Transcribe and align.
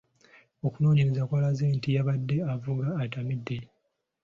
Okunoonyereza 0.65 1.27
kwalaze 1.29 1.65
nti 1.75 1.89
yabadde 1.95 2.37
avuga 2.53 2.87
atamidde. 3.03 3.57